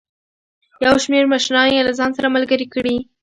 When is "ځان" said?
1.99-2.11